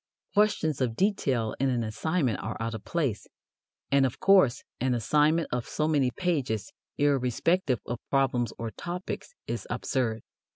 [0.33, 3.27] Questions of detail in an assignment are out of place,
[3.91, 9.67] and, of course, an assignment of so many pages, irrespective of problems or topics, is
[9.69, 10.23] absurd.